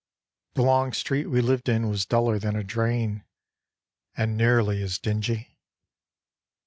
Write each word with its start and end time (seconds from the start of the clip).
The 0.55 0.63
long 0.63 0.93
street 0.93 1.27
we 1.27 1.41
lived 1.41 1.69
in 1.69 1.87
Was 1.87 2.07
duller 2.07 2.39
than 2.39 2.55
a 2.55 2.63
drain 2.63 3.23
And 4.17 4.35
nearly 4.35 4.81
as 4.81 4.97
dingy. 4.97 5.59